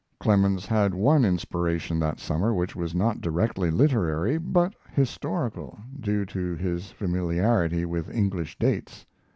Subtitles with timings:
[0.19, 6.55] Clemens had one inspiration that summer which was not directly literary, but historical, due to
[6.55, 9.05] his familiarity with English dates.